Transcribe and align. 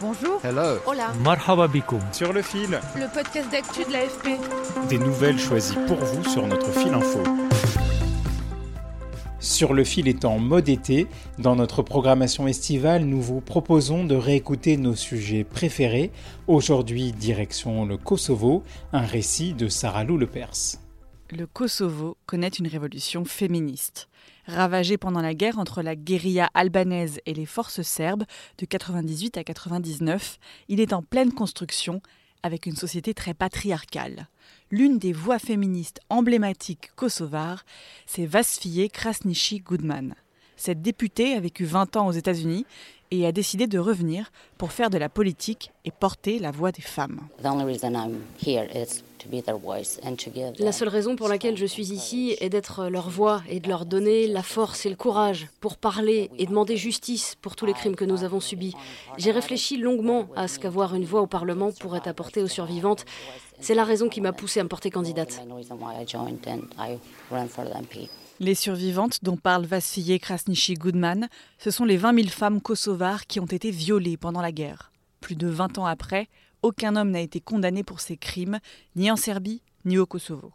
Bonjour. 0.00 0.40
Hello. 0.42 0.78
Hola. 0.86 1.12
Marhaba 1.22 1.68
bikoum. 1.68 2.00
Sur 2.12 2.32
le 2.32 2.40
fil. 2.40 2.80
Le 2.96 3.12
podcast 3.12 3.50
d'actu 3.52 3.84
de 3.84 3.92
l'AFP. 3.92 4.28
Des 4.88 4.98
nouvelles 4.98 5.38
choisies 5.38 5.76
pour 5.86 5.98
vous 5.98 6.24
sur 6.24 6.46
notre 6.46 6.72
fil 6.72 6.94
info. 6.94 7.22
Sur 9.40 9.74
le 9.74 9.84
fil 9.84 10.08
est 10.08 10.24
en 10.24 10.38
mode 10.38 10.70
été, 10.70 11.06
dans 11.38 11.54
notre 11.54 11.82
programmation 11.82 12.46
estivale, 12.46 13.04
nous 13.04 13.20
vous 13.20 13.42
proposons 13.42 14.04
de 14.04 14.14
réécouter 14.14 14.78
nos 14.78 14.94
sujets 14.94 15.44
préférés. 15.44 16.12
Aujourd'hui, 16.46 17.12
direction 17.12 17.84
le 17.84 17.98
Kosovo, 17.98 18.62
un 18.94 19.04
récit 19.04 19.52
de 19.52 19.68
Sarah 19.68 20.04
Lou 20.04 20.16
Lepers. 20.16 20.78
Le 21.32 21.46
Kosovo 21.46 22.16
connaît 22.26 22.48
une 22.48 22.66
révolution 22.66 23.24
féministe. 23.24 24.08
Ravagé 24.46 24.96
pendant 24.98 25.20
la 25.20 25.32
guerre 25.32 25.60
entre 25.60 25.80
la 25.80 25.94
guérilla 25.94 26.50
albanaise 26.54 27.20
et 27.24 27.34
les 27.34 27.46
forces 27.46 27.82
serbes 27.82 28.24
de 28.58 28.66
98 28.66 29.36
à 29.36 29.44
99, 29.44 30.38
il 30.68 30.80
est 30.80 30.92
en 30.92 31.02
pleine 31.02 31.32
construction 31.32 32.02
avec 32.42 32.66
une 32.66 32.74
société 32.74 33.14
très 33.14 33.34
patriarcale. 33.34 34.26
L'une 34.72 34.98
des 34.98 35.12
voix 35.12 35.38
féministes 35.38 36.00
emblématiques 36.08 36.90
kosovares, 36.96 37.64
c'est 38.06 38.26
Vasfie 38.26 38.88
Krasniqi 38.88 39.60
Goodman. 39.60 40.16
Cette 40.56 40.82
députée 40.82 41.34
a 41.34 41.40
vécu 41.40 41.64
20 41.64 41.96
ans 41.96 42.08
aux 42.08 42.12
États-Unis 42.12 42.66
et 43.10 43.26
a 43.26 43.32
décidé 43.32 43.66
de 43.66 43.78
revenir 43.78 44.30
pour 44.58 44.72
faire 44.72 44.90
de 44.90 44.98
la 44.98 45.08
politique 45.08 45.72
et 45.84 45.90
porter 45.90 46.38
la 46.38 46.50
voix 46.50 46.72
des 46.72 46.82
femmes. 46.82 47.20
La 50.58 50.72
seule 50.72 50.88
raison 50.88 51.16
pour 51.16 51.28
laquelle 51.28 51.56
je 51.56 51.66
suis 51.66 51.92
ici 51.92 52.36
est 52.40 52.48
d'être 52.48 52.88
leur 52.88 53.10
voix 53.10 53.42
et 53.48 53.60
de 53.60 53.68
leur 53.68 53.84
donner 53.84 54.26
la 54.26 54.42
force 54.42 54.86
et 54.86 54.90
le 54.90 54.96
courage 54.96 55.48
pour 55.60 55.76
parler 55.76 56.30
et 56.38 56.46
demander 56.46 56.76
justice 56.76 57.36
pour 57.42 57.56
tous 57.56 57.66
les 57.66 57.74
crimes 57.74 57.96
que 57.96 58.04
nous 58.04 58.24
avons 58.24 58.40
subis. 58.40 58.74
J'ai 59.18 59.30
réfléchi 59.30 59.76
longuement 59.76 60.28
à 60.36 60.48
ce 60.48 60.58
qu'avoir 60.58 60.94
une 60.94 61.04
voix 61.04 61.20
au 61.20 61.26
Parlement 61.26 61.70
pourrait 61.72 62.06
apporter 62.08 62.42
aux 62.42 62.48
survivantes. 62.48 63.04
C'est 63.60 63.74
la 63.74 63.84
raison 63.84 64.08
qui 64.08 64.20
m'a 64.20 64.32
poussée 64.32 64.60
à 64.60 64.64
me 64.64 64.68
porter 64.68 64.90
candidate. 64.90 65.42
Les 68.42 68.54
survivantes 68.54 69.22
dont 69.22 69.36
parle 69.36 69.66
Vasfie 69.66 70.18
Krasniqi 70.18 70.72
Goodman, 70.72 71.28
ce 71.58 71.70
sont 71.70 71.84
les 71.84 71.98
20 71.98 72.14
000 72.14 72.28
femmes 72.28 72.62
kosovares 72.62 73.26
qui 73.26 73.38
ont 73.38 73.44
été 73.44 73.70
violées 73.70 74.16
pendant 74.16 74.40
la 74.40 74.50
guerre. 74.50 74.92
Plus 75.20 75.36
de 75.36 75.46
20 75.46 75.76
ans 75.76 75.84
après, 75.84 76.26
aucun 76.62 76.96
homme 76.96 77.10
n'a 77.10 77.20
été 77.20 77.42
condamné 77.42 77.84
pour 77.84 78.00
ces 78.00 78.16
crimes, 78.16 78.58
ni 78.96 79.10
en 79.10 79.16
Serbie, 79.16 79.62
ni 79.84 79.98
au 79.98 80.06
Kosovo. 80.06 80.54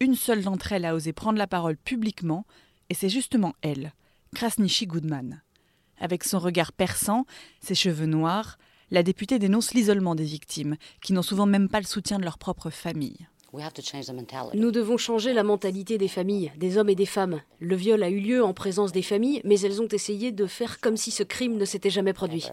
Une 0.00 0.16
seule 0.16 0.42
d'entre 0.42 0.72
elles 0.72 0.84
a 0.84 0.94
osé 0.94 1.14
prendre 1.14 1.38
la 1.38 1.46
parole 1.46 1.78
publiquement, 1.78 2.44
et 2.90 2.94
c'est 2.94 3.08
justement 3.08 3.54
elle, 3.62 3.94
Krasniqi 4.34 4.86
Goodman. 4.86 5.40
Avec 5.98 6.24
son 6.24 6.38
regard 6.38 6.74
perçant, 6.74 7.24
ses 7.62 7.74
cheveux 7.74 8.04
noirs, 8.04 8.58
la 8.90 9.02
députée 9.02 9.38
dénonce 9.38 9.72
l'isolement 9.72 10.14
des 10.14 10.24
victimes, 10.24 10.76
qui 11.00 11.14
n'ont 11.14 11.22
souvent 11.22 11.46
même 11.46 11.70
pas 11.70 11.80
le 11.80 11.86
soutien 11.86 12.18
de 12.18 12.24
leur 12.24 12.36
propre 12.36 12.68
famille. 12.68 13.26
Nous 14.54 14.70
devons 14.70 14.96
changer 14.96 15.32
la 15.32 15.42
mentalité 15.42 15.98
des 15.98 16.08
familles, 16.08 16.52
des 16.56 16.76
hommes 16.78 16.88
et 16.88 16.94
des 16.94 17.06
femmes. 17.06 17.40
Le 17.60 17.76
viol 17.76 18.02
a 18.02 18.10
eu 18.10 18.20
lieu 18.20 18.44
en 18.44 18.54
présence 18.54 18.92
des 18.92 19.02
familles, 19.02 19.40
mais 19.44 19.60
elles 19.60 19.80
ont 19.80 19.88
essayé 19.88 20.32
de 20.32 20.46
faire 20.46 20.80
comme 20.80 20.96
si 20.96 21.10
ce 21.10 21.22
crime 21.22 21.56
ne 21.56 21.64
s'était 21.64 21.90
jamais 21.90 22.12
produit. 22.12 22.46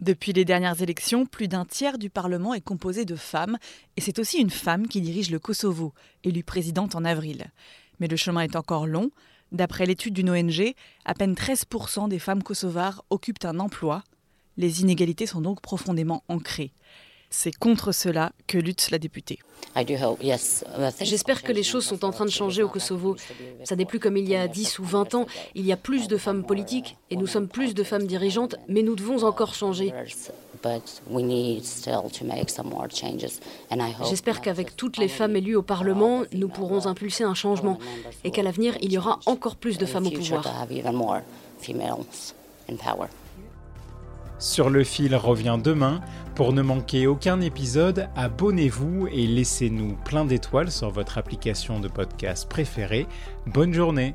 Depuis 0.00 0.32
les 0.32 0.44
dernières 0.46 0.80
élections, 0.80 1.26
plus 1.26 1.48
d'un 1.48 1.66
tiers 1.66 1.98
du 1.98 2.08
Parlement 2.08 2.54
est 2.54 2.62
composé 2.62 3.04
de 3.04 3.16
femmes, 3.16 3.58
et 3.96 4.00
c'est 4.00 4.18
aussi 4.18 4.38
une 4.38 4.50
femme 4.50 4.88
qui 4.88 5.00
dirige 5.00 5.30
le 5.30 5.38
Kosovo, 5.38 5.92
élue 6.24 6.44
présidente 6.44 6.94
en 6.94 7.04
avril. 7.04 7.50
Mais 7.98 8.08
le 8.08 8.16
chemin 8.16 8.40
est 8.40 8.56
encore 8.56 8.86
long. 8.86 9.10
D'après 9.52 9.84
l'étude 9.84 10.14
d'une 10.14 10.30
ONG, 10.30 10.74
à 11.04 11.14
peine 11.14 11.34
13% 11.34 12.08
des 12.08 12.18
femmes 12.18 12.42
kosovares 12.42 13.04
occupent 13.10 13.44
un 13.44 13.58
emploi. 13.58 14.04
Les 14.56 14.80
inégalités 14.80 15.26
sont 15.26 15.40
donc 15.40 15.60
profondément 15.60 16.22
ancrées. 16.28 16.72
C'est 17.30 17.54
contre 17.54 17.92
cela 17.92 18.32
que 18.46 18.58
lutte 18.58 18.90
la 18.90 18.98
députée. 18.98 19.38
J'espère 21.00 21.42
que 21.42 21.52
les 21.52 21.62
choses 21.62 21.84
sont 21.84 22.04
en 22.04 22.10
train 22.10 22.24
de 22.24 22.30
changer 22.30 22.62
au 22.62 22.68
Kosovo. 22.68 23.16
Ça 23.64 23.76
n'est 23.76 23.84
plus 23.84 24.00
comme 24.00 24.16
il 24.16 24.28
y 24.28 24.34
a 24.36 24.48
10 24.48 24.78
ou 24.80 24.84
20 24.84 25.14
ans. 25.14 25.26
Il 25.54 25.64
y 25.64 25.72
a 25.72 25.76
plus 25.76 26.08
de 26.08 26.16
femmes 26.16 26.44
politiques 26.44 26.96
et 27.10 27.16
nous 27.16 27.26
sommes 27.26 27.48
plus 27.48 27.74
de 27.74 27.84
femmes 27.84 28.06
dirigeantes, 28.06 28.56
mais 28.68 28.82
nous 28.82 28.96
devons 28.96 29.22
encore 29.24 29.54
changer. 29.54 29.92
J'espère 34.08 34.40
qu'avec 34.40 34.76
toutes 34.76 34.98
les 34.98 35.08
femmes 35.08 35.36
élues 35.36 35.56
au 35.56 35.62
Parlement, 35.62 36.22
nous 36.32 36.48
pourrons 36.48 36.86
impulser 36.86 37.24
un 37.24 37.34
changement 37.34 37.78
et 38.24 38.30
qu'à 38.30 38.42
l'avenir, 38.42 38.76
il 38.82 38.92
y 38.92 38.98
aura 38.98 39.20
encore 39.26 39.56
plus 39.56 39.78
de 39.78 39.86
femmes 39.86 40.06
au 40.06 40.10
pouvoir. 40.10 40.42
Sur 44.40 44.70
le 44.70 44.84
fil 44.84 45.14
revient 45.14 45.58
demain. 45.62 46.00
Pour 46.34 46.54
ne 46.54 46.62
manquer 46.62 47.06
aucun 47.06 47.42
épisode, 47.42 48.08
abonnez-vous 48.16 49.06
et 49.12 49.26
laissez-nous 49.26 49.96
plein 50.06 50.24
d'étoiles 50.24 50.70
sur 50.70 50.88
votre 50.88 51.18
application 51.18 51.78
de 51.78 51.88
podcast 51.88 52.48
préférée. 52.48 53.06
Bonne 53.46 53.74
journée. 53.74 54.14